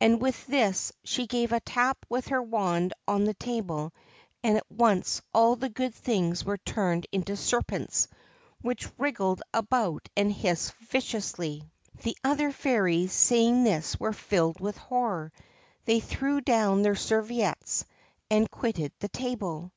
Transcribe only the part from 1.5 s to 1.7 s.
a